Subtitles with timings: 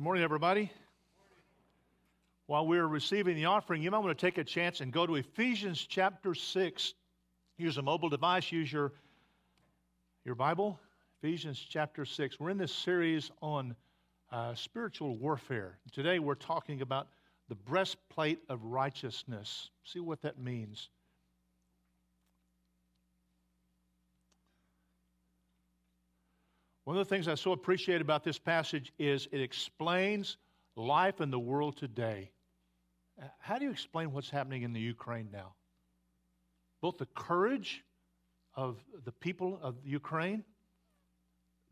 [0.00, 0.72] Good morning, everybody.
[2.46, 5.16] While we're receiving the offering, you might want to take a chance and go to
[5.16, 6.94] Ephesians chapter 6.
[7.58, 8.94] Use a mobile device, use your,
[10.24, 10.80] your Bible.
[11.22, 12.40] Ephesians chapter 6.
[12.40, 13.76] We're in this series on
[14.32, 15.76] uh, spiritual warfare.
[15.92, 17.08] Today we're talking about
[17.50, 19.68] the breastplate of righteousness.
[19.84, 20.88] See what that means.
[26.84, 30.38] One of the things I so appreciate about this passage is it explains
[30.76, 32.30] life in the world today.
[33.38, 35.54] How do you explain what's happening in the Ukraine now?
[36.80, 37.84] Both the courage
[38.54, 40.42] of the people of Ukraine,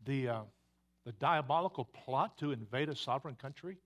[0.05, 0.41] the, uh,
[1.05, 3.77] the diabolical plot to invade a sovereign country.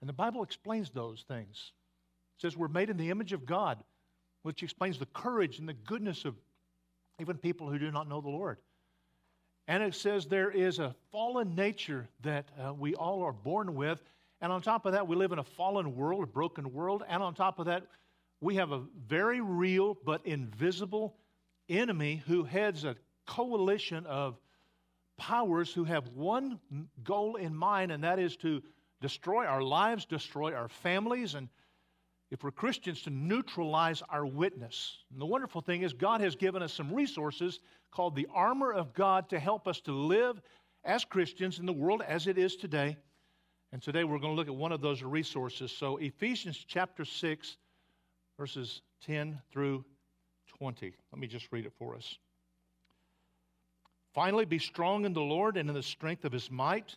[0.00, 1.72] And the Bible explains those things.
[2.36, 3.82] It says we're made in the image of God,
[4.42, 6.34] which explains the courage and the goodness of
[7.18, 8.58] even people who do not know the Lord.
[9.72, 14.02] And it says there is a fallen nature that uh, we all are born with.
[14.42, 17.02] And on top of that, we live in a fallen world, a broken world.
[17.08, 17.86] And on top of that,
[18.42, 21.16] we have a very real but invisible
[21.70, 22.96] enemy who heads a
[23.26, 24.36] coalition of
[25.16, 26.60] powers who have one
[27.02, 28.62] goal in mind, and that is to
[29.00, 31.48] destroy our lives, destroy our families, and
[32.32, 34.96] if we're Christians, to neutralize our witness.
[35.12, 38.94] And the wonderful thing is, God has given us some resources called the armor of
[38.94, 40.40] God to help us to live
[40.82, 42.96] as Christians in the world as it is today.
[43.70, 45.70] And today we're going to look at one of those resources.
[45.72, 47.58] So, Ephesians chapter 6,
[48.38, 49.84] verses 10 through
[50.56, 50.94] 20.
[51.12, 52.16] Let me just read it for us.
[54.14, 56.96] Finally, be strong in the Lord and in the strength of his might.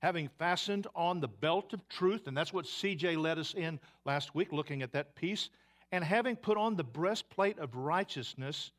[0.00, 4.34] having fastened on the belt of truth, and that's what CJ led us in last
[4.34, 5.50] week, looking at that piece
[5.92, 8.70] and having put on the breastplate of righteousness,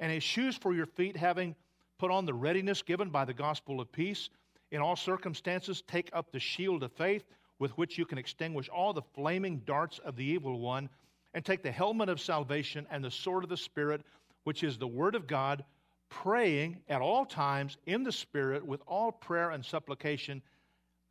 [0.00, 1.54] and his shoes for your feet, having
[1.98, 4.30] put on the readiness given by the gospel of peace,
[4.70, 7.24] in all circumstances, take up the shield of faith
[7.58, 10.88] with which you can extinguish all the flaming darts of the evil one,
[11.34, 14.02] and take the helmet of salvation and the sword of the Spirit,
[14.44, 15.64] which is the word of God,
[16.08, 20.42] praying at all times in the Spirit with all prayer and supplication.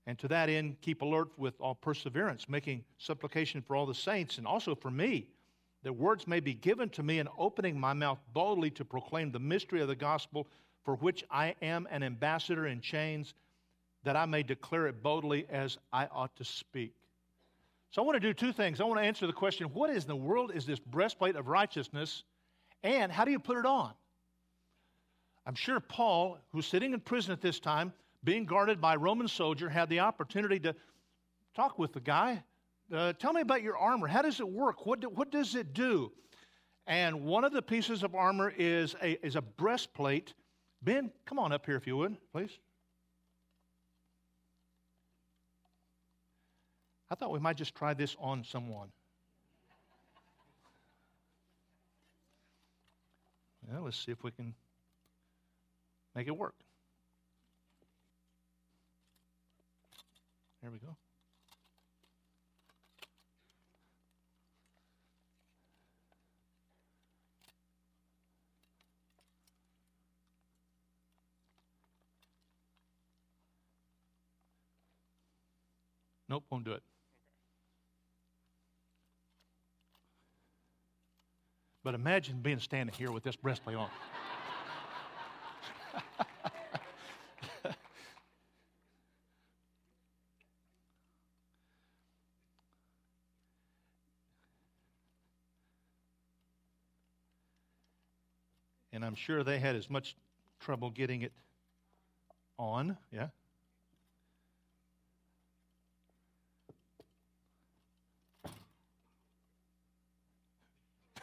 [0.05, 4.37] And to that end, keep alert with all perseverance, making supplication for all the saints
[4.37, 5.27] and also for me,
[5.83, 9.39] that words may be given to me in opening my mouth boldly to proclaim the
[9.39, 10.47] mystery of the gospel,
[10.83, 13.33] for which I am an ambassador in chains,
[14.03, 16.93] that I may declare it boldly as I ought to speak.
[17.91, 18.81] So I want to do two things.
[18.81, 21.47] I want to answer the question what is in the world is this breastplate of
[21.47, 22.23] righteousness,
[22.81, 23.93] and how do you put it on?
[25.45, 29.27] I'm sure Paul, who's sitting in prison at this time, being guarded by a Roman
[29.27, 30.75] soldier, had the opportunity to
[31.53, 32.43] talk with the guy
[32.91, 34.07] uh, tell me about your armor.
[34.07, 34.85] How does it work?
[34.85, 36.11] What, do, what does it do?
[36.85, 40.33] And one of the pieces of armor is a, is a breastplate.
[40.81, 42.51] Ben, come on up here if you would, please.
[47.09, 48.89] I thought we might just try this on someone.
[53.71, 54.53] Well, let's see if we can
[56.15, 56.55] make it work.
[60.63, 60.95] There we go.
[76.29, 76.81] Nope, won't do it.
[81.83, 83.89] But imagine being standing here with this breastplate on.
[99.13, 100.15] I'm sure they had as much
[100.59, 101.31] trouble getting it
[102.57, 102.97] on.
[103.11, 103.27] Yeah?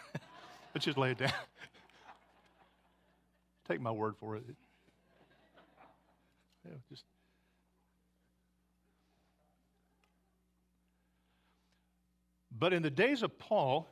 [0.73, 1.33] Let's just lay it down.
[3.69, 4.45] Take my word for it.
[6.65, 7.03] Yeah, just.
[12.57, 13.89] But in the days of Paul,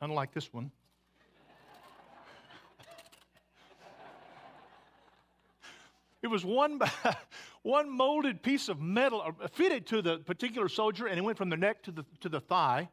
[0.00, 0.70] unlike this one,
[6.22, 6.80] It was one,
[7.62, 11.50] one molded piece of metal uh, fitted to the particular soldier, and it went from
[11.50, 12.88] the neck to the, to the thigh.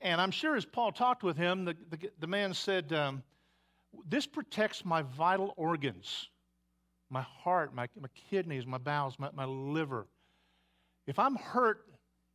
[0.00, 3.22] And I'm sure as Paul talked with him, the, the, the man said, um,
[4.08, 6.28] This protects my vital organs
[7.12, 10.06] my heart, my, my kidneys, my bowels, my, my liver.
[11.06, 11.84] If I'm hurt,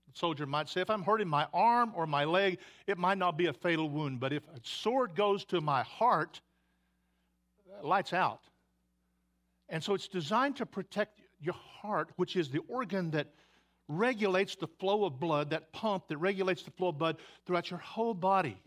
[0.07, 3.37] the soldier might say, if I'm hurting my arm or my leg, it might not
[3.37, 4.19] be a fatal wound.
[4.19, 6.39] But if a sword goes to my heart,
[7.79, 8.41] it lights out.
[9.69, 13.27] And so it's designed to protect your heart, which is the organ that
[13.87, 17.79] regulates the flow of blood, that pump that regulates the flow of blood throughout your
[17.79, 18.57] whole body.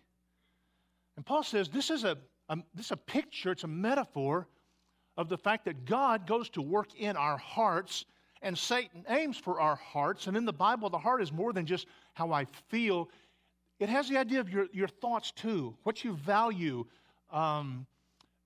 [1.16, 2.16] And Paul says this is a,
[2.48, 4.48] a this is a picture, it's a metaphor
[5.16, 8.06] of the fact that God goes to work in our hearts
[8.42, 10.26] and Satan aims for our hearts.
[10.26, 13.10] And in the Bible, the heart is more than just how I feel,
[13.78, 16.86] it has the idea of your, your thoughts too, what you value,
[17.30, 17.86] um,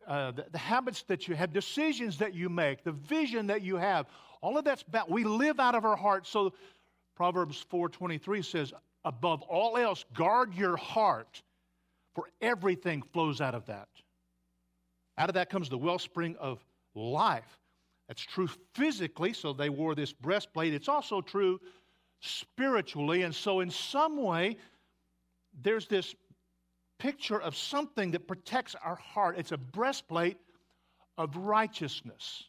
[0.06, 3.76] uh, the, the, habits that you have, decisions that you make, the vision that you
[3.76, 4.06] have.
[4.40, 6.26] All of that's about, we live out of our heart.
[6.26, 6.52] So
[7.16, 8.72] Proverbs 4.23 says,
[9.04, 11.42] above all else, guard your heart,
[12.14, 13.88] for everything flows out of that.
[15.18, 16.64] Out of that comes the wellspring of
[16.94, 17.58] life.
[18.08, 20.74] That's true physically, so they wore this breastplate.
[20.74, 21.60] It's also true
[22.20, 23.22] spiritually.
[23.22, 24.56] And so, in some way,
[25.62, 26.14] there's this
[26.99, 29.37] picture of something that protects our heart.
[29.38, 30.38] It's a breastplate
[31.19, 32.44] of righteousness.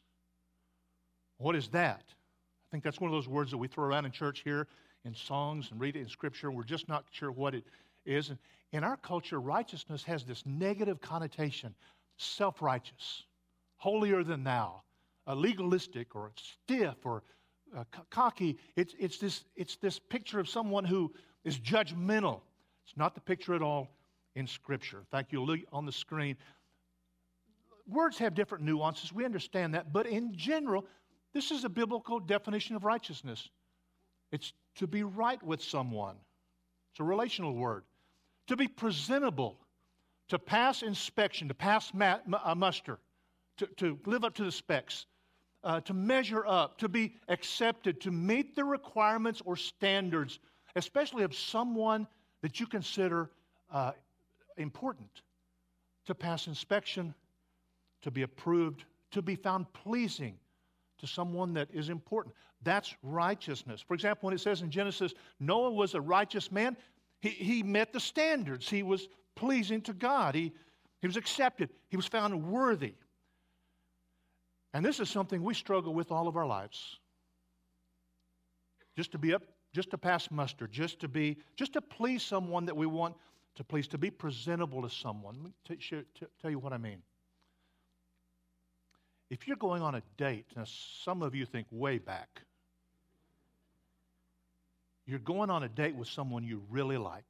[1.37, 2.03] What is that?
[2.07, 4.67] I think that's one of those words that we throw around in church here
[5.03, 6.51] in songs and read it in scripture.
[6.51, 7.63] We're just not sure what it
[8.05, 8.29] is.
[8.29, 8.39] And
[8.71, 11.75] in our culture, righteousness has this negative connotation
[12.17, 13.23] self righteous,
[13.77, 14.81] holier than thou,
[15.27, 17.23] uh, legalistic or stiff or
[17.75, 18.57] uh, cocky.
[18.75, 21.13] It's, it's, this, it's this picture of someone who
[21.43, 22.41] is judgmental.
[22.85, 23.89] It's not the picture at all
[24.35, 24.99] in Scripture.
[24.99, 26.35] In fact, you'll look on the screen.
[27.87, 29.13] Words have different nuances.
[29.13, 29.93] We understand that.
[29.93, 30.85] But in general,
[31.33, 33.49] this is a biblical definition of righteousness
[34.31, 36.15] it's to be right with someone,
[36.91, 37.83] it's a relational word.
[38.47, 39.57] To be presentable,
[40.27, 42.99] to pass inspection, to pass uh, muster,
[43.57, 45.05] to, to live up to the specs,
[45.63, 50.39] uh, to measure up, to be accepted, to meet the requirements or standards,
[50.75, 52.05] especially of someone
[52.41, 53.31] that you consider
[53.71, 53.93] uh,
[54.57, 55.21] important,
[56.05, 57.13] to pass inspection,
[58.01, 60.37] to be approved, to be found pleasing
[60.99, 62.35] to someone that is important.
[62.63, 63.83] That's righteousness.
[63.85, 66.77] For example, when it says in Genesis, Noah was a righteous man,
[67.21, 68.69] he, he met the standards.
[68.69, 70.35] He was pleasing to God.
[70.35, 70.53] He,
[71.01, 72.93] he was accepted, he was found worthy.
[74.73, 76.99] And this is something we struggle with all of our lives.
[78.97, 79.43] Just to be up,
[79.73, 83.15] just to pass muster, just to be, just to please someone that we want
[83.55, 85.35] to please, to be presentable to someone.
[85.67, 86.03] Let me
[86.41, 87.01] tell you what I mean.
[89.29, 90.65] If you're going on a date, now
[91.03, 92.41] some of you think way back,
[95.07, 97.25] you're going on a date with someone you really like.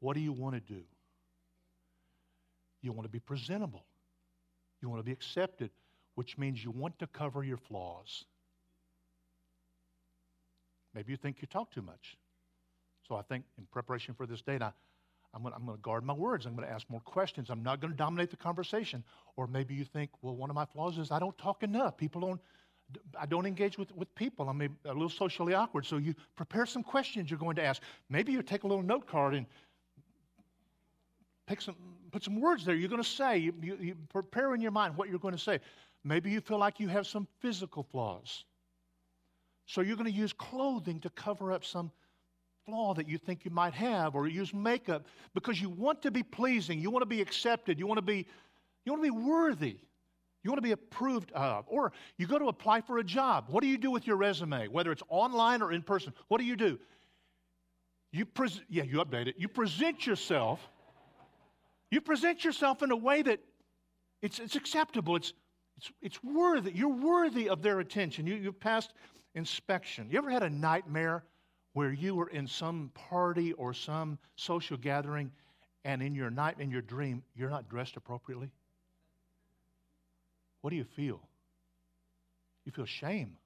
[0.00, 0.82] What do you want to do?
[2.82, 3.84] You want to be presentable.
[4.80, 5.70] You want to be accepted,
[6.14, 8.24] which means you want to cover your flaws.
[10.94, 12.16] Maybe you think you talk too much.
[13.06, 14.72] So I think in preparation for this date, I,
[15.32, 16.46] I'm going, to guard my words.
[16.46, 17.50] I'm going to ask more questions.
[17.50, 19.04] I'm not going to dominate the conversation.
[19.36, 21.96] Or maybe you think, well, one of my flaws is I don't talk enough.
[21.96, 22.40] People don't,
[23.18, 24.48] I don't engage with, with people.
[24.48, 25.86] I'm a, a little socially awkward.
[25.86, 27.80] So you prepare some questions you're going to ask.
[28.08, 29.46] Maybe you take a little note card and
[31.46, 31.76] pick some,
[32.10, 33.38] put some words there you're going to say.
[33.38, 35.60] You, you, you prepare in your mind what you're going to say.
[36.02, 38.44] Maybe you feel like you have some physical flaws.
[39.66, 41.92] So you're going to use clothing to cover up some
[42.70, 46.22] flaw that you think you might have, or use makeup because you want to be
[46.22, 48.26] pleasing, you want to be accepted, you want to be,
[48.84, 49.78] you want to be worthy.
[50.42, 51.66] You want to be approved of.
[51.68, 53.44] Or you go to apply for a job.
[53.48, 56.14] What do you do with your resume, whether it's online or in person?
[56.28, 56.78] What do you do?
[58.10, 59.34] You pres- yeah, you update it.
[59.36, 60.66] You present yourself
[61.90, 63.40] you present yourself in a way that
[64.22, 65.32] it's, it's acceptable, it's,
[65.76, 66.72] it's, it's worthy.
[66.72, 68.26] You're worthy of their attention.
[68.26, 68.92] You, you've passed
[69.34, 70.08] inspection.
[70.10, 71.24] You ever had a nightmare
[71.72, 75.30] where you were in some party or some social gathering
[75.84, 78.50] and in your night, in your dream, you're not dressed appropriately?
[80.60, 81.20] What do you feel?
[82.64, 83.36] You feel shame.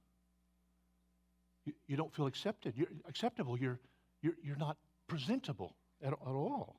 [1.64, 2.74] You, you don't feel accepted.
[2.76, 3.58] You're acceptable.
[3.58, 3.78] You're,
[4.22, 4.76] you're, you're not
[5.06, 6.76] presentable at, at all.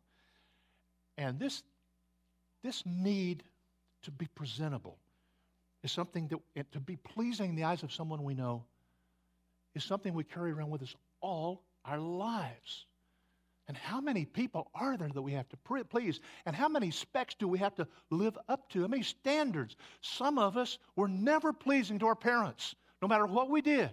[1.18, 1.64] And this,
[2.64, 3.44] this need
[4.04, 4.98] to be presentable
[5.84, 8.64] is something that, to be pleasing in the eyes of someone we know,
[9.76, 12.86] is something we carry around with us all our lives.
[13.68, 16.20] And how many people are there that we have to please?
[16.46, 18.82] And how many specs do we have to live up to?
[18.82, 19.76] How many standards?
[20.02, 23.90] Some of us were never pleasing to our parents, no matter what we did.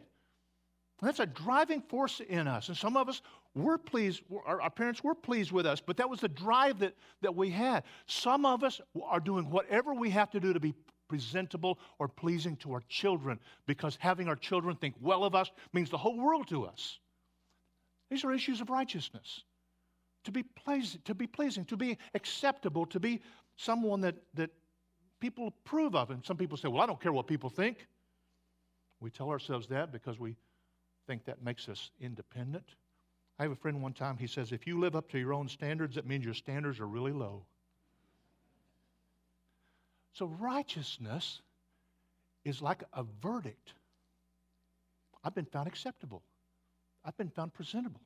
[1.01, 2.69] And that's a driving force in us.
[2.69, 3.23] And some of us
[3.55, 7.35] were pleased, our, parents were pleased with us, but that was the drive that, that
[7.35, 7.85] we had.
[8.07, 10.75] Some of us are doing whatever we have to do to be
[11.09, 15.89] presentable or pleasing to our children because having our children think well of us means
[15.89, 16.99] the whole world to us.
[18.13, 19.45] These are issues of righteousness.
[20.25, 23.23] To be pleasing, to be pleasing, to be acceptable, to be
[23.57, 24.51] someone that, that
[25.19, 26.11] people approve of.
[26.11, 27.87] And some people say, Well, I don't care what people think.
[29.01, 30.37] We tell ourselves that because we
[31.07, 32.75] think that makes us independent.
[33.39, 35.49] I have a friend one time, he says, If you live up to your own
[35.49, 37.47] standards, that means your standards are really low.
[40.13, 41.41] So righteousness
[42.45, 43.73] is like a verdict.
[45.25, 46.23] I've been found acceptable.
[47.05, 48.01] I've been found presentable.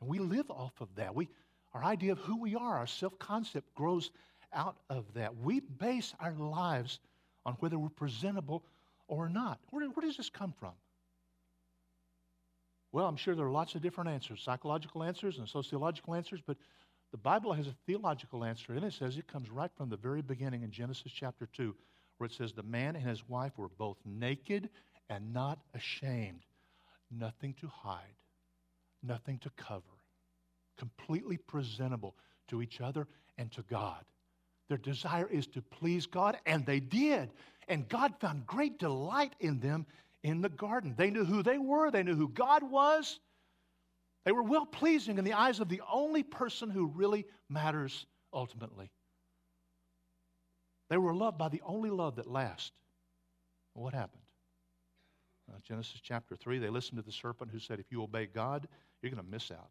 [0.00, 1.14] And we live off of that.
[1.14, 1.28] We,
[1.72, 4.10] our idea of who we are, our self concept grows
[4.52, 5.36] out of that.
[5.36, 7.00] We base our lives
[7.44, 8.64] on whether we're presentable
[9.08, 9.58] or not.
[9.70, 10.72] Where, where does this come from?
[12.92, 16.56] Well, I'm sure there are lots of different answers psychological answers and sociological answers, but
[17.10, 20.20] the Bible has a theological answer, and it says it comes right from the very
[20.20, 21.74] beginning in Genesis chapter 2,
[22.18, 24.68] where it says, The man and his wife were both naked
[25.08, 26.40] and not ashamed.
[27.10, 28.16] Nothing to hide,
[29.04, 29.82] nothing to cover.
[30.78, 32.16] Completely presentable
[32.48, 33.06] to each other
[33.38, 34.04] and to God.
[34.68, 37.30] Their desire is to please God, and they did.
[37.68, 39.86] And God found great delight in them
[40.22, 40.94] in the garden.
[40.96, 43.20] They knew who they were, they knew who God was,
[44.24, 48.90] they were well pleasing in the eyes of the only person who really matters ultimately.
[50.88, 52.72] They were loved by the only love that lasts.
[53.74, 54.22] What happened?
[55.50, 58.66] Uh, Genesis chapter 3, they listened to the serpent who said, If you obey God,
[59.02, 59.70] you're going to miss out.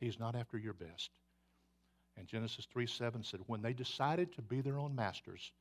[0.00, 1.10] He's not after your best.
[2.16, 5.52] And Genesis 3 7 said, When they decided to be their own masters,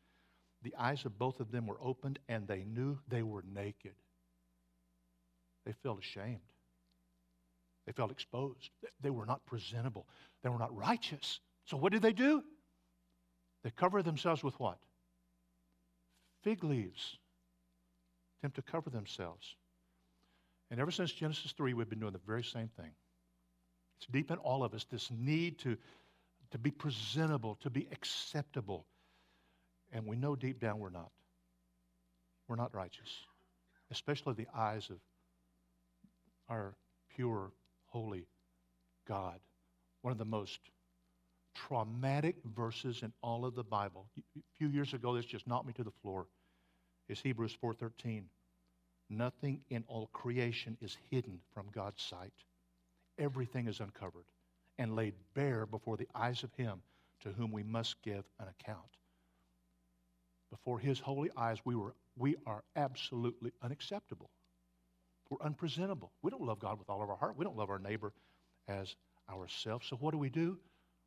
[0.63, 3.93] the eyes of both of them were opened and they knew they were naked.
[5.65, 6.39] They felt ashamed.
[7.85, 8.69] They felt exposed.
[9.01, 10.07] They were not presentable.
[10.43, 11.39] They were not righteous.
[11.65, 12.43] So what did they do?
[13.63, 14.77] They covered themselves with what?
[16.43, 17.17] Fig leaves.
[18.41, 19.55] Attempt to cover themselves.
[20.71, 22.91] And ever since Genesis 3, we've been doing the very same thing.
[23.97, 25.77] It's deep in all of us, this need to,
[26.51, 28.87] to be presentable, to be acceptable.
[29.91, 31.11] And we know deep down we're not.
[32.47, 33.09] We're not righteous,
[33.91, 34.97] especially the eyes of
[36.49, 36.73] our
[37.15, 37.51] pure
[37.85, 38.25] holy
[39.07, 39.39] God.
[40.01, 40.59] One of the most
[41.53, 44.07] traumatic verses in all of the Bible.
[44.17, 46.25] A few years ago, this just knocked me to the floor.
[47.11, 48.29] Is Hebrews 4:13.
[49.09, 52.45] Nothing in all creation is hidden from God's sight.
[53.17, 54.23] Everything is uncovered
[54.77, 56.81] and laid bare before the eyes of him
[57.19, 58.97] to whom we must give an account.
[60.49, 64.29] Before his holy eyes, we, were, we are absolutely unacceptable.
[65.29, 66.13] We're unpresentable.
[66.21, 67.35] We don't love God with all of our heart.
[67.35, 68.13] We don't love our neighbor
[68.69, 68.95] as
[69.29, 69.85] ourselves.
[69.87, 70.57] So what do we do?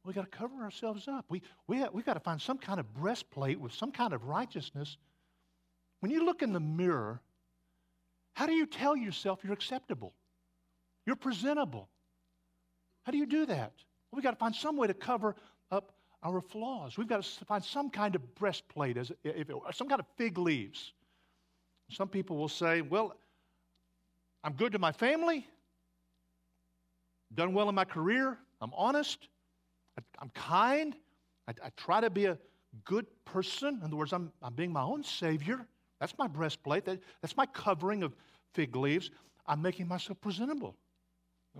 [0.04, 1.24] We got to cover ourselves up.
[1.30, 4.98] We, we, we got to find some kind of breastplate with some kind of righteousness.
[6.04, 7.22] When you look in the mirror,
[8.34, 10.12] how do you tell yourself you're acceptable?
[11.06, 11.88] You're presentable.
[13.04, 13.72] How do you do that?
[14.10, 15.34] Well, we've got to find some way to cover
[15.70, 16.98] up our flaws.
[16.98, 20.36] We've got to find some kind of breastplate, as if it, some kind of fig
[20.36, 20.92] leaves.
[21.88, 23.14] Some people will say, well,
[24.44, 25.46] I'm good to my family,
[27.34, 29.26] done well in my career, I'm honest,
[29.98, 30.96] I, am kind,
[31.48, 32.36] I, I, try to be a
[32.84, 33.76] good person.
[33.76, 35.66] In other words, I'm, I'm being my own savior.
[36.04, 38.14] That's my breastplate, that, that's my covering of
[38.52, 39.10] fig leaves.
[39.46, 40.76] I'm making myself presentable,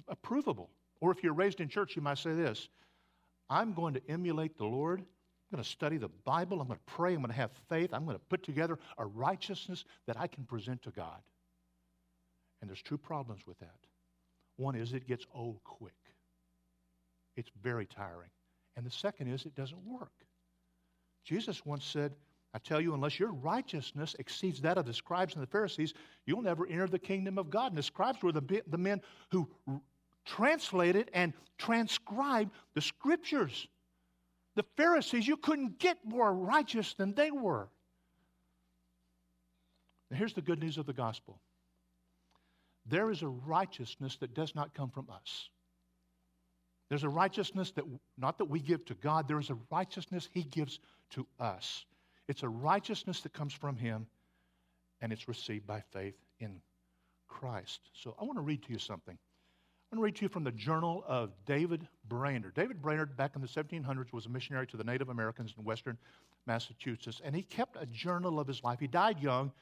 [0.07, 0.69] approvable.
[1.01, 2.69] Or if you're raised in church, you might say this
[3.49, 5.01] I'm going to emulate the Lord.
[5.01, 5.07] I'm
[5.51, 6.61] going to study the Bible.
[6.61, 7.15] I'm going to pray.
[7.15, 7.95] I'm going to have faith.
[7.95, 11.23] I'm going to put together a righteousness that I can present to God.
[12.61, 13.79] And there's two problems with that.
[14.59, 15.95] One is it gets old quick,
[17.35, 18.29] it's very tiring.
[18.77, 20.13] And the second is it doesn't work.
[21.25, 22.13] Jesus once said,
[22.55, 25.93] I tell you, unless your righteousness exceeds that of the scribes and the Pharisees,
[26.25, 27.73] you'll never enter the kingdom of God.
[27.73, 29.51] And the scribes were the, the men who
[30.25, 33.67] translated and transcribed the scriptures.
[34.55, 37.69] The Pharisees, you couldn't get more righteous than they were.
[40.13, 41.41] Now, here's the good news of the gospel
[42.87, 45.49] there is a righteousness that does not come from us.
[46.91, 47.85] There's a righteousness that,
[48.19, 50.79] not that we give to God, there is a righteousness He gives
[51.11, 51.87] to us.
[52.29, 54.07] It's a righteousness that comes from Him,
[55.01, 56.61] and it's received by faith in
[57.29, 57.81] Christ.
[57.93, 59.17] So I want to read to you something.
[59.95, 62.55] I going to read to you from the journal of David Brainerd.
[62.55, 65.97] David Brainerd, back in the 1700s, was a missionary to the Native Americans in western
[66.47, 68.81] Massachusetts, and he kept a journal of his life.
[68.81, 69.53] He died young.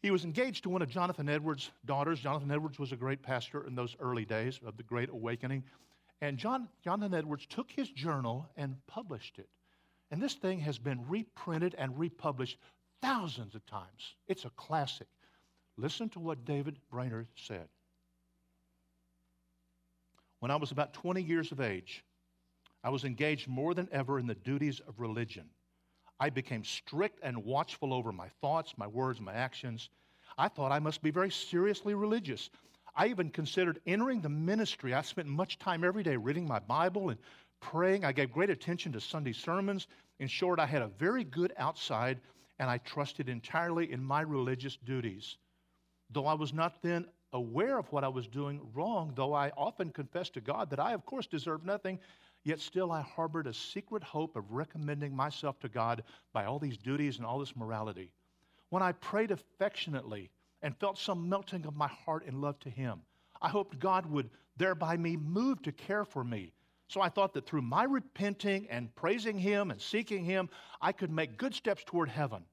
[0.00, 2.20] He was engaged to one of Jonathan Edwards' daughters.
[2.20, 5.64] Jonathan Edwards was a great pastor in those early days of the Great Awakening.
[6.20, 9.48] And John, Jonathan Edwards took his journal and published it.
[10.12, 12.58] And this thing has been reprinted and republished
[13.00, 14.14] thousands of times.
[14.28, 15.08] It's a classic.
[15.78, 17.66] Listen to what David Brainerd said.
[20.40, 22.04] When I was about 20 years of age,
[22.84, 25.48] I was engaged more than ever in the duties of religion.
[26.20, 29.88] I became strict and watchful over my thoughts, my words, my actions.
[30.36, 32.50] I thought I must be very seriously religious.
[32.94, 34.92] I even considered entering the ministry.
[34.92, 37.18] I spent much time every day reading my Bible and
[37.62, 38.04] praying.
[38.04, 39.86] I gave great attention to Sunday sermons.
[40.18, 42.20] In short, I had a very good outside,
[42.58, 45.38] and I trusted entirely in my religious duties.
[46.10, 49.90] Though I was not then aware of what I was doing wrong, though I often
[49.90, 51.98] confessed to God that I, of course, deserved nothing,
[52.44, 56.02] yet still I harbored a secret hope of recommending myself to God
[56.34, 58.10] by all these duties and all this morality.
[58.68, 63.00] When I prayed affectionately and felt some melting of my heart in love to Him,
[63.40, 66.52] I hoped God would thereby be moved to care for me
[66.92, 71.10] so I thought that through my repenting and praising Him and seeking Him, I could
[71.10, 72.44] make good steps toward heaven.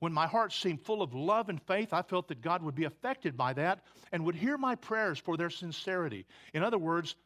[0.00, 2.84] When my heart seemed full of love and faith, I felt that God would be
[2.84, 6.26] affected by that and would hear my prayers for their sincerity.
[6.52, 7.16] In other words,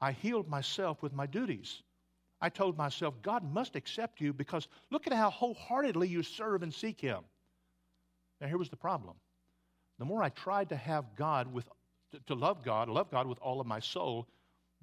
[0.00, 1.82] I healed myself with my duties.
[2.40, 6.72] I told myself, God must accept you because look at how wholeheartedly you serve and
[6.72, 7.20] seek Him.
[8.40, 9.14] Now, here was the problem.
[9.98, 11.68] The more I tried to have God with,
[12.26, 14.28] to love God, love God with all of my soul,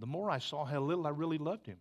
[0.01, 1.77] the more I saw how little I really loved him.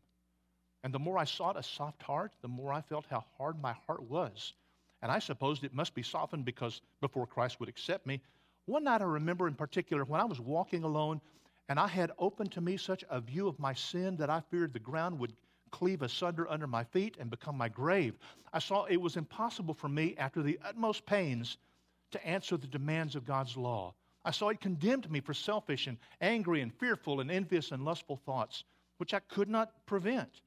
[0.82, 3.72] And the more I sought a soft heart, the more I felt how hard my
[3.86, 4.54] heart was.
[5.02, 8.20] And I supposed it must be softened because before Christ would accept me.
[8.66, 11.20] One night I remember in particular when I was walking alone
[11.68, 14.72] and I had opened to me such a view of my sin that I feared
[14.72, 15.32] the ground would
[15.70, 18.14] cleave asunder under my feet and become my grave.
[18.52, 21.58] I saw it was impossible for me, after the utmost pains,
[22.10, 23.94] to answer the demands of God's law.
[24.24, 28.16] I saw it condemned me for selfish and angry and fearful and envious and lustful
[28.16, 28.64] thoughts,
[28.98, 30.42] which I could not prevent.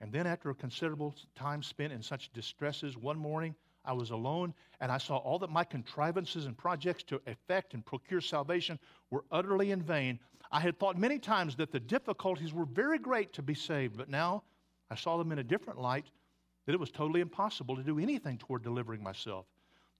[0.00, 4.54] And then, after a considerable time spent in such distresses, one morning I was alone
[4.80, 8.78] and I saw all that my contrivances and projects to effect and procure salvation
[9.10, 10.18] were utterly in vain.
[10.50, 14.08] I had thought many times that the difficulties were very great to be saved, but
[14.08, 14.42] now
[14.90, 16.06] I saw them in a different light
[16.66, 19.46] that it was totally impossible to do anything toward delivering myself.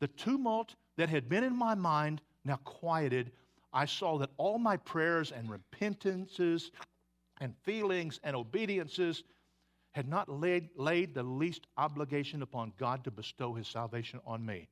[0.00, 3.32] The tumult that had been in my mind now quieted,
[3.72, 6.70] I saw that all my prayers and repentances
[7.40, 9.22] and feelings and obediences
[9.92, 14.68] had not laid, laid the least obligation upon God to bestow his salvation on me.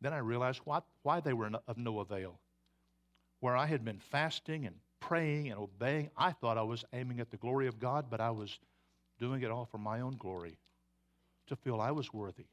[0.00, 2.38] Then I realized why, why they were of no avail.
[3.40, 7.30] Where I had been fasting and praying and obeying, I thought I was aiming at
[7.30, 8.58] the glory of God, but I was
[9.18, 10.58] doing it all for my own glory,
[11.46, 12.46] to feel I was worthy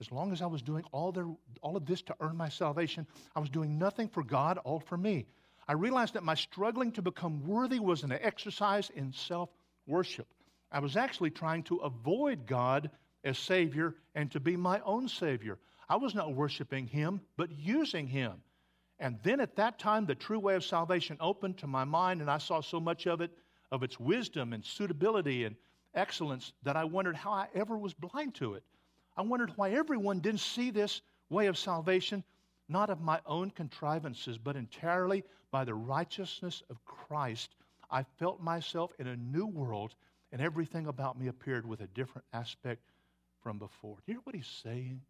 [0.00, 1.14] as long as I was doing all,
[1.62, 4.96] all of this to earn my salvation, I was doing nothing for God, all for
[4.96, 5.26] me.
[5.68, 9.50] I realized that my struggling to become worthy was an exercise in self
[9.86, 10.26] worship.
[10.72, 12.90] I was actually trying to avoid God
[13.24, 15.58] as Savior and to be my own Savior.
[15.88, 18.42] I was not worshiping Him, but using Him.
[18.98, 22.30] And then at that time, the true way of salvation opened to my mind, and
[22.30, 23.30] I saw so much of it,
[23.72, 25.56] of its wisdom and suitability and
[25.94, 28.62] excellence, that I wondered how I ever was blind to it.
[29.20, 32.24] I wondered why everyone didn't see this way of salvation,
[32.70, 37.54] not of my own contrivances, but entirely by the righteousness of Christ.
[37.90, 39.94] I felt myself in a new world,
[40.32, 42.80] and everything about me appeared with a different aspect
[43.42, 43.96] from before.
[43.96, 45.02] Do you hear what he's saying?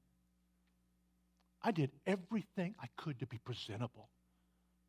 [1.62, 4.08] I did everything I could to be presentable,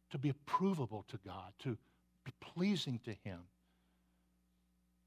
[0.09, 1.77] to be approvable to God, to
[2.23, 3.41] be pleasing to Him.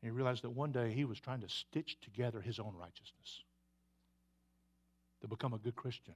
[0.00, 3.42] And he realized that one day he was trying to stitch together his own righteousness
[5.24, 6.12] to become a good Christian.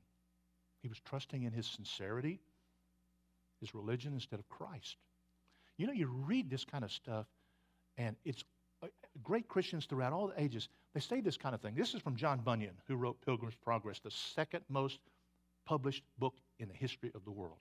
[0.82, 2.40] He was trusting in his sincerity,
[3.58, 4.98] his religion instead of Christ.
[5.78, 7.24] You know, you read this kind of stuff,
[7.96, 8.44] and it's
[8.82, 8.88] uh,
[9.22, 11.74] great Christians throughout all the ages, they say this kind of thing.
[11.74, 14.98] This is from John Bunyan, who wrote Pilgrim's Progress, the second most
[15.64, 17.56] published book in the history of the world.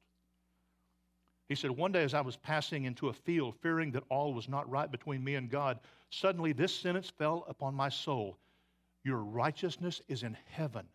[1.47, 4.49] He said, One day as I was passing into a field, fearing that all was
[4.49, 5.79] not right between me and God,
[6.09, 8.37] suddenly this sentence fell upon my soul
[9.05, 10.85] Your righteousness is in heaven.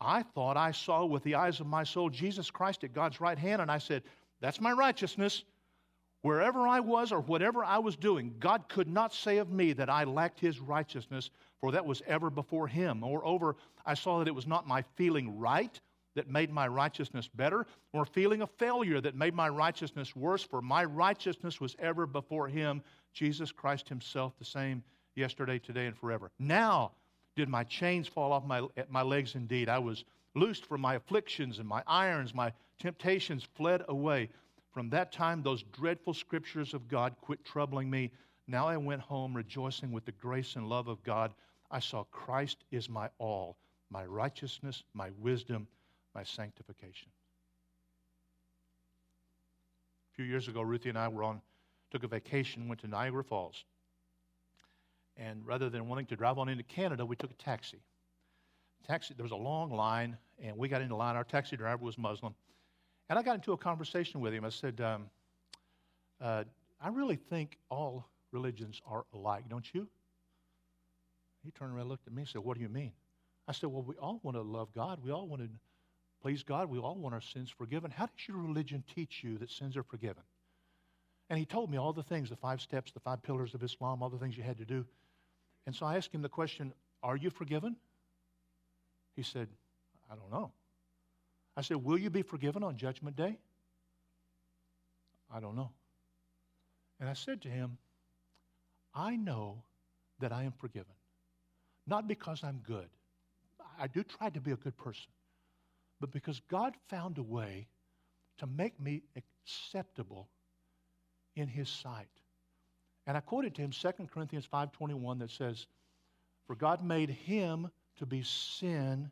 [0.00, 3.38] I thought I saw with the eyes of my soul Jesus Christ at God's right
[3.38, 4.02] hand, and I said,
[4.40, 5.44] That's my righteousness.
[6.22, 9.88] Wherever I was or whatever I was doing, God could not say of me that
[9.88, 11.30] I lacked His righteousness,
[11.60, 13.00] for that was ever before Him.
[13.00, 13.56] Moreover,
[13.86, 15.80] I saw that it was not my feeling right
[16.18, 20.60] that made my righteousness better, or feeling a failure that made my righteousness worse, for
[20.60, 22.82] my righteousness was ever before him,
[23.12, 24.82] Jesus Christ himself, the same
[25.14, 26.32] yesterday, today, and forever.
[26.40, 26.90] Now
[27.38, 29.68] did my chains fall off my, my legs indeed.
[29.68, 34.28] I was loosed from my afflictions and my irons, my temptations fled away.
[34.72, 38.10] From that time, those dreadful scriptures of God quit troubling me.
[38.48, 41.32] Now I went home rejoicing with the grace and love of God.
[41.70, 43.56] I saw Christ is my all,
[43.88, 45.68] my righteousness, my wisdom,
[46.16, 47.08] my sanctification.
[50.12, 51.40] A few years ago, Ruthie and I were on,
[51.92, 53.64] took a vacation, went to Niagara Falls.
[55.18, 57.82] And rather than wanting to drive on into Canada, we took a taxi.
[58.86, 61.16] Taxi, there was a long line, and we got into line.
[61.16, 62.34] Our taxi driver was Muslim.
[63.10, 64.44] And I got into a conversation with him.
[64.44, 65.10] I said, um,
[66.20, 66.44] uh,
[66.80, 69.88] I really think all religions are alike, don't you?
[71.44, 72.92] He turned around looked at me and said, What do you mean?
[73.46, 75.00] I said, Well, we all want to love God.
[75.02, 75.48] We all want to
[76.20, 76.68] please God.
[76.68, 77.90] We all want our sins forgiven.
[77.90, 80.22] How does your religion teach you that sins are forgiven?
[81.30, 84.02] And he told me all the things the five steps, the five pillars of Islam,
[84.02, 84.84] all the things you had to do.
[85.68, 87.76] And so I asked him the question, Are you forgiven?
[89.14, 89.48] He said,
[90.10, 90.50] I don't know.
[91.58, 93.36] I said, Will you be forgiven on Judgment Day?
[95.30, 95.72] I don't know.
[96.98, 97.76] And I said to him,
[98.94, 99.62] I know
[100.20, 100.94] that I am forgiven.
[101.86, 102.88] Not because I'm good.
[103.78, 105.10] I do try to be a good person.
[106.00, 107.66] But because God found a way
[108.38, 110.30] to make me acceptable
[111.36, 112.17] in his sight.
[113.08, 115.66] And I quoted to him 2 Corinthians 5:21 that says,
[116.46, 119.10] "For God made him to be sin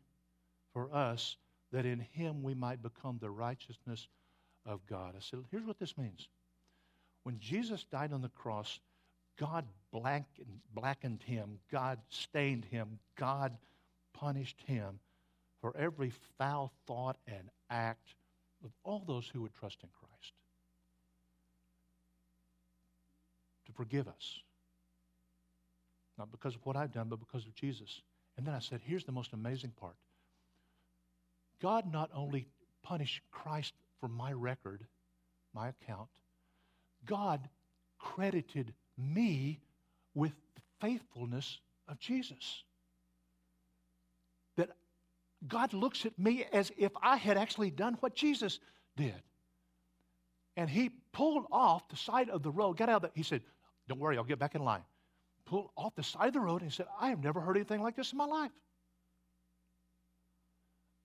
[0.71, 1.35] for us,
[1.71, 4.07] that in him we might become the righteousness
[4.65, 6.29] of God." I said, here's what this means.
[7.23, 8.79] When Jesus died on the cross,
[9.35, 13.57] God blackened, blackened him, God stained him, God
[14.13, 14.99] punished him
[15.59, 18.13] for every foul thought and act
[18.63, 20.06] of all those who would trust in Christ.
[23.67, 24.39] To forgive us.
[26.17, 28.01] Not because of what I've done, but because of Jesus.
[28.37, 29.95] And then I said, here's the most amazing part
[31.61, 32.47] God not only
[32.83, 34.85] punished Christ for my record,
[35.53, 36.09] my account,
[37.05, 37.47] God
[37.99, 39.59] credited me
[40.13, 42.63] with the faithfulness of Jesus.
[44.55, 44.69] That
[45.47, 48.59] God looks at me as if I had actually done what Jesus
[48.95, 49.21] did.
[50.55, 53.41] And he pulled off the side of the road, got out of the, he said,
[53.87, 54.83] don't worry, I'll get back in line.
[55.45, 57.95] Pulled off the side of the road and said, I have never heard anything like
[57.95, 58.51] this in my life.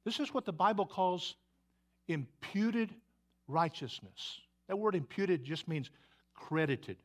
[0.05, 1.37] This is what the Bible calls
[2.09, 2.93] imputed
[3.47, 4.41] righteousness.
[4.69, 5.91] That word imputed just means
[6.35, 6.97] credited.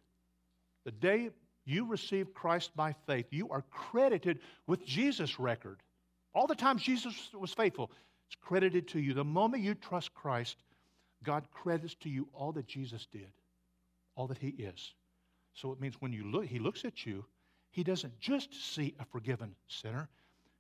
[0.86, 1.30] The day
[1.66, 5.82] you receive Christ by faith, you are credited with Jesus' record.
[6.34, 7.92] All the times Jesus was faithful,
[8.28, 9.14] it's credited to you.
[9.14, 10.58] The moment you trust Christ,
[11.24, 13.32] God credits to you all that Jesus did,
[14.16, 14.94] all that He is.
[15.58, 17.26] So it means when you look, he looks at you,
[17.72, 20.08] he doesn't just see a forgiven sinner,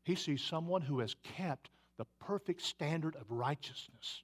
[0.03, 4.23] he sees someone who has kept the perfect standard of righteousness.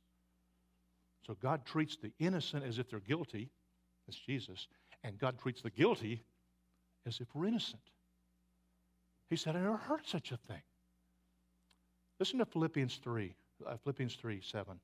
[1.28, 3.50] So God treats the innocent as if they're guilty,
[4.08, 4.68] that's Jesus,
[5.04, 6.24] and God treats the guilty
[7.06, 7.82] as if we're innocent.
[9.30, 10.62] He said, I never heard such a thing.
[12.20, 14.80] Listen to Philippians 3, uh, Philippians 3 7.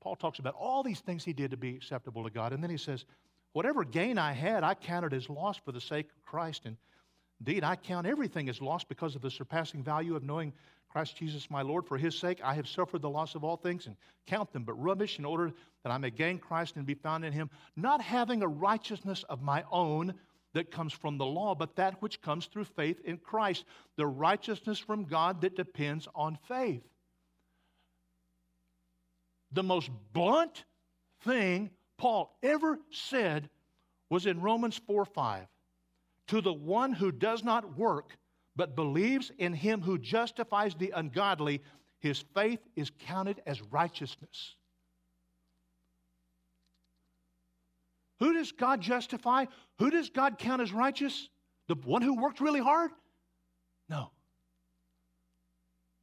[0.00, 2.70] Paul talks about all these things he did to be acceptable to God, and then
[2.70, 3.04] he says,
[3.52, 6.62] Whatever gain I had, I counted as loss for the sake of Christ.
[6.66, 6.76] And
[7.40, 10.52] indeed, I count everything as loss because of the surpassing value of knowing
[10.88, 11.86] Christ Jesus my Lord.
[11.86, 14.74] For his sake, I have suffered the loss of all things and count them but
[14.74, 18.42] rubbish in order that I may gain Christ and be found in him, not having
[18.42, 20.14] a righteousness of my own
[20.52, 23.64] that comes from the law, but that which comes through faith in Christ,
[23.96, 26.82] the righteousness from God that depends on faith.
[29.52, 30.64] The most blunt
[31.22, 33.50] thing Paul ever said
[34.08, 35.46] was in Romans 4 5.
[36.28, 38.16] To the one who does not work,
[38.56, 41.60] but believes in him who justifies the ungodly,
[41.98, 44.56] his faith is counted as righteousness.
[48.20, 49.44] Who does God justify?
[49.78, 51.28] Who does God count as righteous?
[51.68, 52.92] The one who worked really hard?
[53.90, 54.10] No.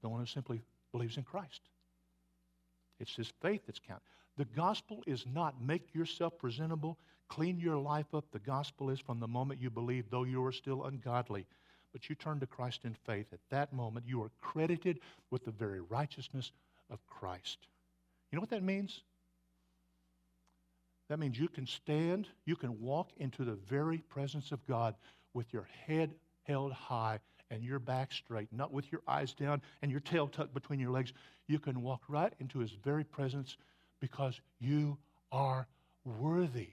[0.03, 1.61] The one who simply believes in Christ.
[2.99, 4.03] It's his faith that's counted.
[4.37, 6.97] The gospel is not make yourself presentable,
[7.27, 8.25] clean your life up.
[8.31, 11.47] The gospel is from the moment you believe, though you are still ungodly,
[11.91, 13.27] but you turn to Christ in faith.
[13.33, 14.99] At that moment, you are credited
[15.31, 16.51] with the very righteousness
[16.91, 17.57] of Christ.
[18.31, 19.01] You know what that means?
[21.09, 24.93] That means you can stand, you can walk into the very presence of God
[25.33, 27.19] with your head held high
[27.49, 30.91] and your back straight, not with your eyes down and your tail tucked between your
[30.91, 31.13] legs,
[31.47, 33.55] you can walk right into his very presence
[33.99, 34.97] because you
[35.31, 35.67] are
[36.05, 36.69] worthy.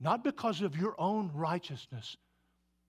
[0.00, 2.16] Not because of your own righteousness,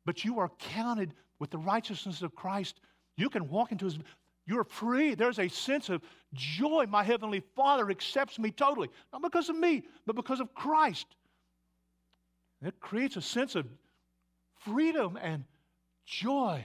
[0.05, 2.79] but you are counted with the righteousness of Christ.
[3.15, 3.97] You can walk into his
[4.47, 5.13] you're free.
[5.13, 6.01] There's a sense of
[6.33, 6.85] joy.
[6.87, 8.89] My Heavenly Father accepts me totally.
[9.11, 11.05] Not because of me, but because of Christ.
[12.65, 13.67] It creates a sense of
[14.61, 15.43] freedom and
[16.05, 16.63] joy.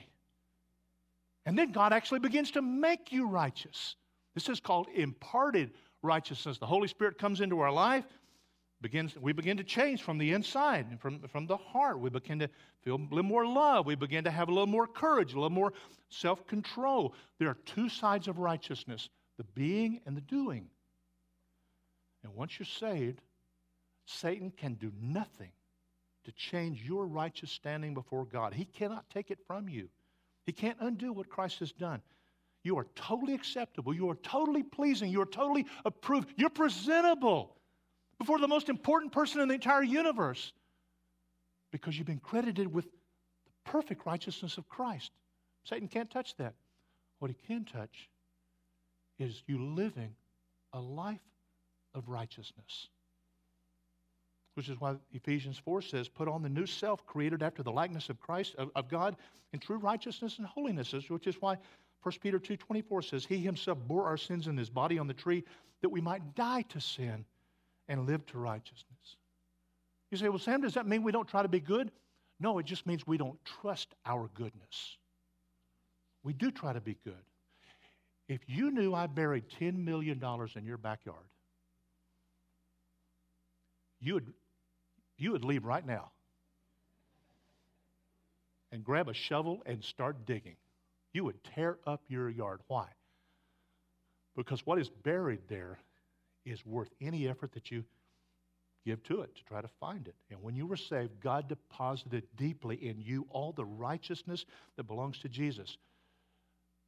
[1.45, 3.97] And then God actually begins to make you righteous.
[4.35, 5.73] This is called imparted
[6.03, 6.59] righteousness.
[6.59, 8.05] The Holy Spirit comes into our life,
[8.81, 12.01] begins, we begin to change from the inside, from, from the heart.
[12.01, 12.49] We begin to
[12.83, 13.87] feel a little more love.
[13.87, 15.73] We begin to have a little more courage, a little more
[16.11, 17.15] self control.
[17.39, 20.69] There are two sides of righteousness the being and the doing.
[22.23, 23.21] And once you're saved,
[24.05, 25.53] Satan can do nothing
[26.25, 28.55] to change your righteous standing before God.
[28.55, 29.89] He cannot take it from you,
[30.45, 32.03] he can't undo what Christ has done.
[32.65, 33.95] You are totally acceptable.
[33.95, 35.11] You are totally pleasing.
[35.11, 36.33] You are totally approved.
[36.37, 37.57] You're presentable
[38.19, 40.53] before the most important person in the entire universe
[41.73, 45.11] because you've been credited with the perfect righteousness of Christ.
[45.65, 46.55] Satan can't touch that.
[47.19, 48.09] What he can touch
[49.19, 50.15] is you living
[50.73, 51.21] a life
[51.95, 52.89] of righteousness.
[54.55, 58.11] Which is why Ephesians 4 says, Put on the new self created after the likeness
[58.11, 59.17] of Christ, of, of God,
[59.53, 60.93] in true righteousness and holiness.
[61.09, 61.57] Which is why
[62.03, 65.45] 1 Peter 2.24 says, He himself bore our sins in his body on the tree
[65.83, 67.25] that we might die to sin
[67.89, 69.17] and live to righteousness.
[70.11, 71.91] You say, well, Sam, does that mean we don't try to be good?
[72.39, 74.97] No, it just means we don't trust our goodness.
[76.23, 77.15] We do try to be good.
[78.29, 80.23] If you knew I buried $10 million
[80.57, 81.27] in your backyard,
[84.01, 84.33] you would,
[85.19, 86.11] you would leave right now
[88.71, 90.57] and grab a shovel and start digging.
[91.13, 92.61] You would tear up your yard.
[92.69, 92.89] Why?
[94.37, 95.79] Because what is buried there
[96.45, 97.85] is worth any effort that you
[98.85, 100.15] give to it to try to find it.
[100.31, 104.45] And when you were saved, God deposited deeply in you all the righteousness
[104.77, 105.77] that belongs to Jesus.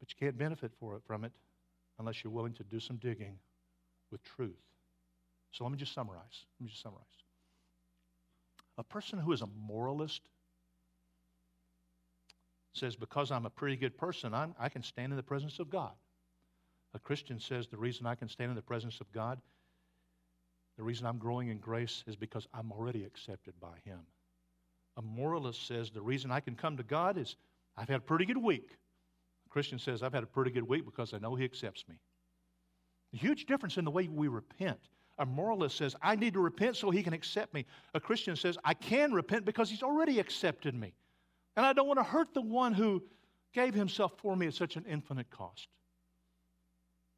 [0.00, 1.32] But you can't benefit for it, from it
[1.98, 3.38] unless you're willing to do some digging
[4.10, 4.58] with truth.
[5.52, 6.44] So let me just summarize.
[6.58, 7.04] Let me just summarize.
[8.76, 10.22] A person who is a moralist
[12.74, 15.70] says, Because I'm a pretty good person, I'm, I can stand in the presence of
[15.70, 15.92] God.
[16.94, 19.40] A Christian says, The reason I can stand in the presence of God,
[20.76, 24.00] the reason I'm growing in grace is because I'm already accepted by Him.
[24.96, 27.37] A moralist says, The reason I can come to God is
[27.76, 28.76] I've had a pretty good week.
[29.46, 31.96] A Christian says, I've had a pretty good week because I know He accepts me.
[33.12, 34.80] A huge difference in the way we repent.
[35.18, 37.66] A moralist says, I need to repent so He can accept me.
[37.94, 40.94] A Christian says, I can repent because He's already accepted me.
[41.57, 43.03] And I don't want to hurt the one who
[43.53, 45.69] gave Himself for me at such an infinite cost.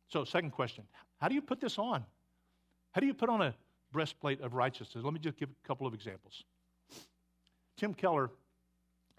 [0.09, 0.85] So, second question
[1.19, 2.05] How do you put this on?
[2.93, 3.55] How do you put on a
[3.93, 5.05] breastplate of righteousness?
[5.05, 6.45] Let me just give a couple of examples.
[7.77, 8.31] Tim Keller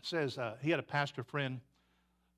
[0.04, 1.60] says uh, he had a pastor friend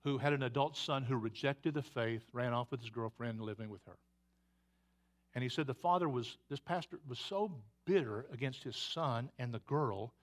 [0.04, 3.70] who had an adult son who rejected the faith, ran off with his girlfriend, living
[3.70, 3.98] with her.
[5.36, 7.52] And he said the father was, this pastor was so
[7.86, 10.14] bitter against his son and the girl,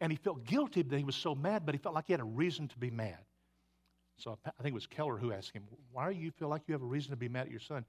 [0.00, 2.20] and he felt guilty that he was so mad, but he felt like he had
[2.20, 3.18] a reason to be mad.
[4.16, 6.72] So I think it was Keller who asked him, Why do you feel like you
[6.72, 7.84] have a reason to be mad at your son?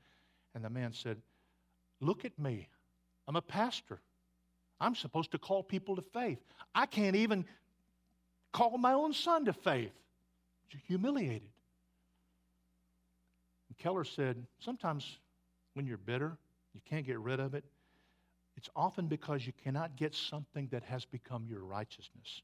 [0.53, 1.17] And the man said,
[2.01, 2.67] Look at me.
[3.27, 3.99] I'm a pastor.
[4.79, 6.39] I'm supposed to call people to faith.
[6.73, 7.45] I can't even
[8.53, 9.91] call my own son to faith.
[10.87, 11.49] Humiliated.
[13.69, 15.17] And Keller said, Sometimes
[15.73, 16.37] when you're bitter,
[16.73, 17.63] you can't get rid of it.
[18.59, 22.41] It's often because you cannot get something that has become your righteousness.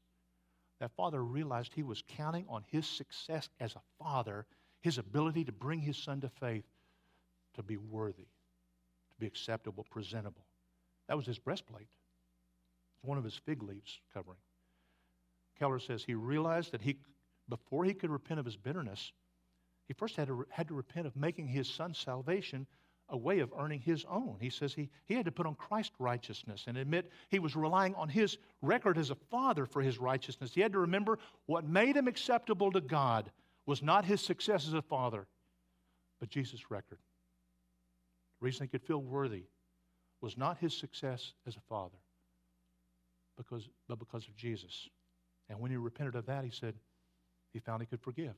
[0.80, 4.46] That father realized he was counting on his success as a father,
[4.80, 6.64] his ability to bring his son to faith,
[7.56, 10.46] to be worthy, to be acceptable, presentable.
[11.06, 11.82] That was his breastplate.
[11.82, 14.40] It's one of his fig leaves covering.
[15.58, 16.96] Keller says he realized that he,
[17.46, 19.12] before he could repent of his bitterness,
[19.86, 22.66] he first had to, had to repent of making his son's salvation
[23.08, 24.36] a way of earning his own.
[24.40, 27.94] He says he, he had to put on Christ's righteousness and admit he was relying
[27.94, 30.52] on his record as a father for his righteousness.
[30.54, 33.30] He had to remember what made him acceptable to God
[33.64, 35.26] was not his success as a father,
[36.18, 36.98] but Jesus' record.
[38.40, 39.44] The reason he could feel worthy
[40.20, 41.98] was not his success as a father,
[43.36, 44.88] because, but because of Jesus.
[45.48, 46.74] And when he repented of that, he said
[47.52, 48.34] he found he could forgive.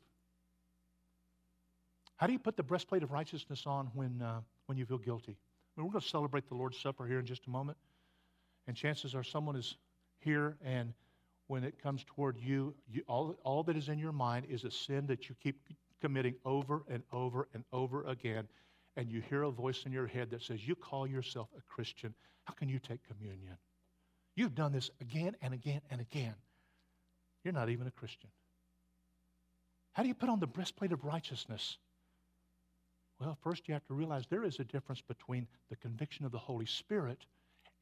[2.19, 5.33] How do you put the breastplate of righteousness on when, uh, when you feel guilty?
[5.77, 7.79] I mean, we're going to celebrate the Lord's Supper here in just a moment.
[8.67, 9.77] And chances are someone is
[10.21, 10.93] here and
[11.49, 14.71] when it comes toward you, you all, all that is in your mind is a
[14.71, 15.57] sin that you keep
[16.01, 18.47] committing over and over and over again,
[18.97, 22.15] and you hear a voice in your head that says, You call yourself a Christian.
[22.45, 23.57] How can you take communion?
[24.37, 26.35] You've done this again and again and again.
[27.45, 28.31] You're not even a Christian.
[29.93, 31.79] How do you put on the breastplate of righteousness?
[33.21, 36.39] Well, first you have to realize there is a difference between the conviction of the
[36.39, 37.27] Holy Spirit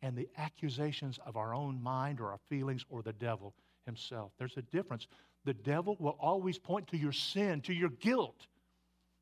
[0.03, 4.33] and the accusations of our own mind or our feelings or the devil himself.
[4.39, 5.07] There's a difference.
[5.45, 8.47] The devil will always point to your sin, to your guilt,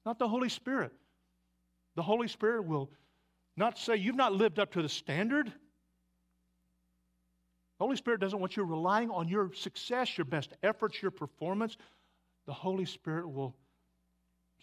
[0.07, 0.92] not the Holy Spirit.
[1.96, 2.90] The Holy Spirit will
[3.57, 5.46] not say, You've not lived up to the standard.
[5.46, 11.77] The Holy Spirit doesn't want you relying on your success, your best efforts, your performance.
[12.46, 13.55] The Holy Spirit will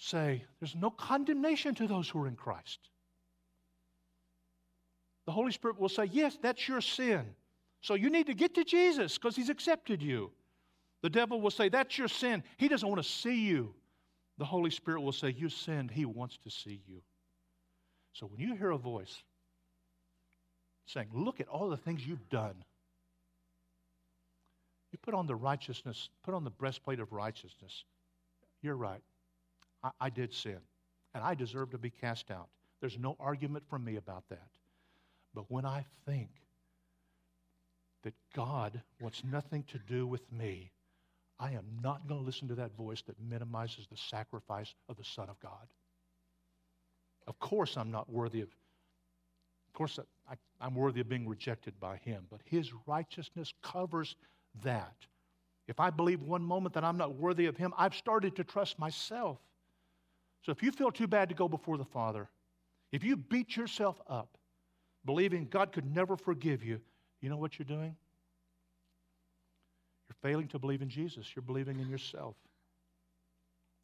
[0.01, 2.79] say, There's no condemnation to those who are in Christ.
[5.25, 7.25] The Holy Spirit will say, Yes, that's your sin.
[7.81, 10.31] So you need to get to Jesus because He's accepted you.
[11.01, 12.43] The devil will say, That's your sin.
[12.57, 13.73] He doesn't want to see you.
[14.37, 15.91] The Holy Spirit will say, You sinned.
[15.91, 17.01] He wants to see you.
[18.13, 19.23] So when you hear a voice
[20.87, 22.63] saying, Look at all the things you've done,
[24.91, 27.85] you put on the righteousness, put on the breastplate of righteousness.
[28.61, 29.01] You're right.
[29.83, 30.59] I, I did sin,
[31.13, 32.49] and I deserve to be cast out.
[32.79, 34.49] There's no argument from me about that.
[35.33, 36.29] But when I think
[38.03, 40.71] that God wants nothing to do with me,
[41.39, 45.03] I am not going to listen to that voice that minimizes the sacrifice of the
[45.03, 45.67] Son of God.
[47.27, 51.97] Of course, I'm not worthy of, of course, I, I'm worthy of being rejected by
[51.97, 54.15] Him, but His righteousness covers
[54.63, 54.95] that.
[55.67, 58.77] If I believe one moment that I'm not worthy of Him, I've started to trust
[58.77, 59.39] myself.
[60.43, 62.29] So if you feel too bad to go before the Father,
[62.91, 64.37] if you beat yourself up,
[65.05, 66.81] believing God could never forgive you,
[67.21, 67.95] you know what you're doing?
[70.09, 71.27] You're failing to believe in Jesus.
[71.35, 72.35] You're believing in yourself.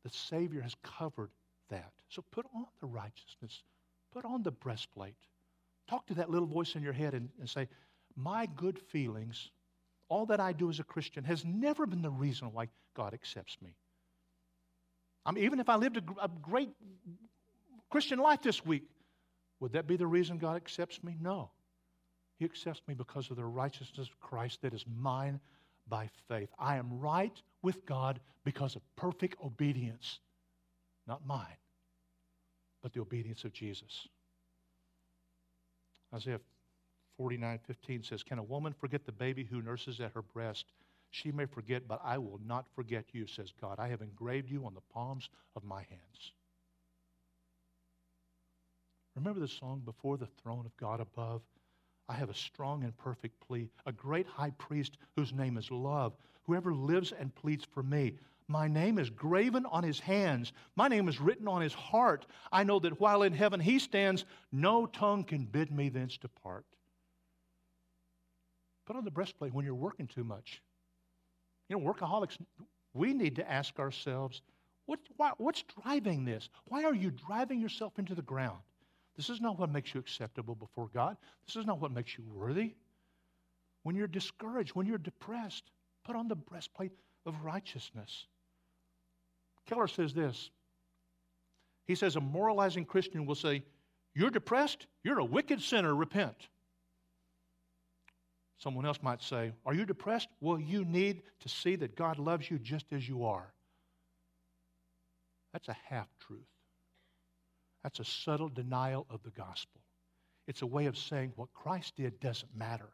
[0.04, 1.30] The Savior has covered
[1.70, 1.92] that.
[2.10, 3.64] So put on the righteousness,
[4.12, 5.16] put on the breastplate.
[5.88, 7.68] Talk to that little voice in your head and, and say,
[8.16, 9.52] My good feelings,
[10.10, 13.58] all that I do as a Christian, has never been the reason why God accepts
[13.62, 13.76] me.
[15.28, 16.70] I mean, even if I lived a, a great
[17.90, 18.90] Christian life this week,
[19.60, 21.18] would that be the reason God accepts me?
[21.20, 21.52] No.
[22.40, 25.42] He accepts me because of the righteousness of Christ that is mine
[25.90, 26.50] by faith.
[26.58, 30.20] I am right with God because of perfect obedience,
[31.08, 31.58] not mine,
[32.82, 34.08] but the obedience of Jesus.
[36.14, 36.40] Isaiah
[37.18, 40.72] 49 15 says, Can a woman forget the baby who nurses at her breast?
[41.12, 43.80] She may forget, but I will not forget you, says God.
[43.80, 46.34] I have engraved you on the palms of my hands.
[49.16, 51.42] Remember the song, Before the Throne of God Above?
[52.10, 56.14] I have a strong and perfect plea, a great high priest whose name is love,
[56.44, 58.14] whoever lives and pleads for me.
[58.48, 60.54] My name is graven on his hands.
[60.76, 62.26] My name is written on his heart.
[62.52, 66.66] I know that while in heaven he stands, no tongue can bid me thence depart.
[68.86, 70.62] Put on the breastplate when you're working too much.
[71.70, 72.38] You know, workaholics,
[72.94, 74.42] we need to ask ourselves,
[74.86, 76.50] what, why, what's driving this?
[76.66, 78.60] Why are you driving yourself into the ground?
[79.18, 81.18] This is not what makes you acceptable before God.
[81.46, 82.76] This is not what makes you worthy.
[83.84, 85.72] When you're discouraged, when you're depressed,
[86.06, 86.92] put on the breastplate
[87.26, 88.28] of righteousness.
[89.66, 90.50] Keller says this.
[91.86, 93.64] He says, A moralizing Christian will say,
[94.14, 94.88] You're depressed?
[95.04, 95.96] You're a wicked sinner.
[95.96, 96.48] Repent.
[98.58, 100.30] Someone else might say, Are you depressed?
[100.42, 103.54] Well, you need to see that God loves you just as you are.
[105.54, 106.42] That's a half truth.
[107.84, 109.82] That's a subtle denial of the gospel.
[110.48, 112.90] It's a way of saying what Christ did doesn't matter.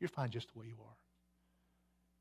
[0.00, 0.96] You're fine just the way you are.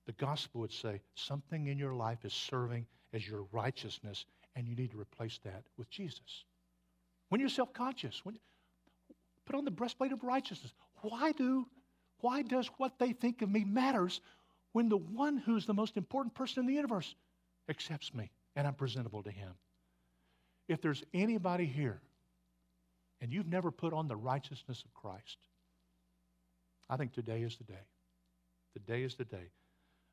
[0.06, 4.76] The gospel would say something in your life is serving as your righteousness, and you
[4.76, 6.46] need to replace that with Jesus.
[7.30, 8.42] When you're self conscious, when, you
[9.46, 10.74] put on the breastplate of righteousness.
[11.02, 11.68] Why do
[12.26, 14.20] why does what they think of me matters
[14.72, 17.14] when the one who's the most important person in the universe
[17.70, 19.52] accepts me and I'm presentable to him?
[20.68, 22.02] If there's anybody here
[23.22, 25.38] and you've never put on the righteousness of Christ,
[26.90, 27.86] I think today is the day.
[28.74, 29.52] Today is the day.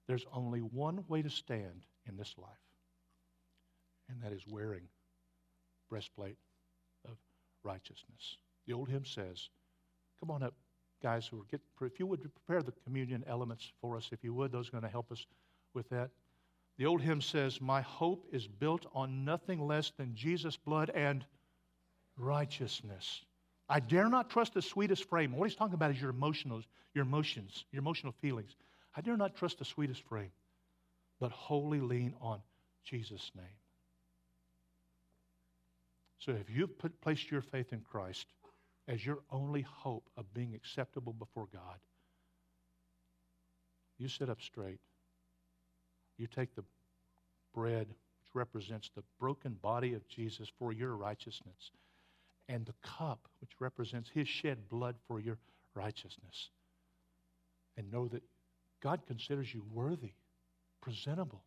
[0.07, 2.51] There's only one way to stand in this life,
[4.11, 4.83] and that is wearing
[5.89, 6.37] breastplate
[7.07, 7.17] of
[7.65, 8.37] righteousness.
[8.67, 9.49] The old hymn says,
[10.21, 10.53] Come on up,
[11.03, 14.33] guys who are get if you would prepare the communion elements for us, if you
[14.35, 15.27] would, those are going to help us
[15.75, 16.11] with that.
[16.79, 21.25] The old hymn says, My hope is built on nothing less than Jesus' blood and
[22.17, 23.25] righteousness.
[23.69, 25.37] I dare not trust the sweetest frame.
[25.37, 28.57] What he's talking about is your emotions, your emotions, your emotional feelings.
[28.97, 30.33] I dare not trust the sweetest frame,
[31.21, 32.41] but wholly lean on
[32.85, 33.45] Jesus' name.
[36.19, 38.27] So if you've put, placed your faith in Christ
[38.89, 41.79] as your only hope of being acceptable before God,
[43.99, 44.81] you sit up straight.
[46.19, 46.65] You take the
[47.55, 51.71] bread, which represents the broken body of Jesus for your righteousness,
[52.49, 55.39] and the cup, which represents his shed blood for your
[55.75, 56.51] righteousness.
[57.77, 58.23] And know that
[58.83, 60.13] God considers you worthy,
[60.81, 61.45] presentable,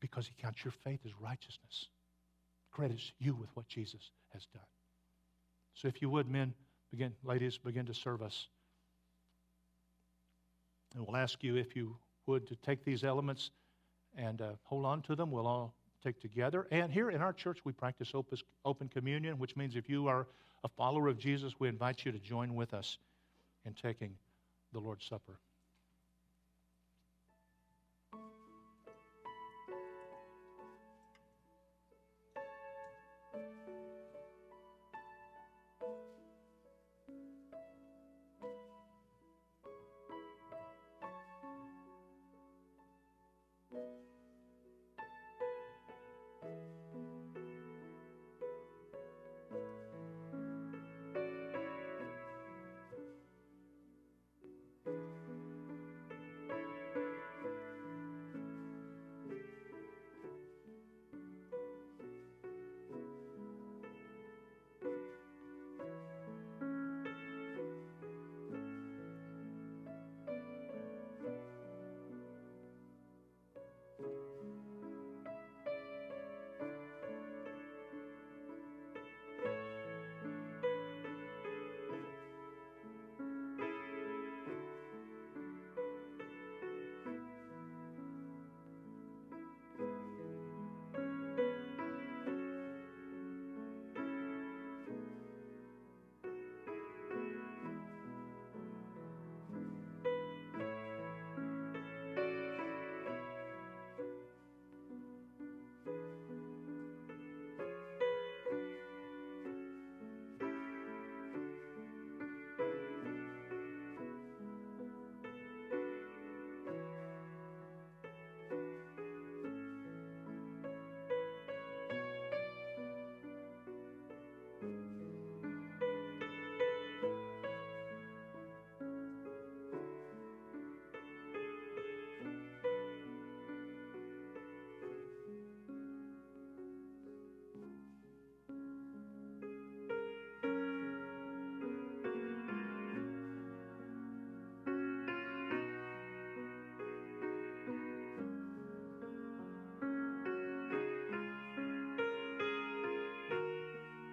[0.00, 1.88] because he counts your faith as righteousness.
[2.70, 4.62] Credits you with what Jesus has done.
[5.78, 6.54] So if you would, men,
[6.90, 8.48] begin, ladies, begin to serve us.
[10.96, 13.52] And we'll ask you if you would to take these elements
[14.16, 15.30] and uh, hold on to them.
[15.30, 16.66] We'll all take together.
[16.72, 20.26] And here in our church, we practice open, open communion, which means if you are
[20.64, 22.98] a follower of Jesus, we invite you to join with us
[23.64, 24.14] in taking
[24.72, 25.38] the Lord's Supper.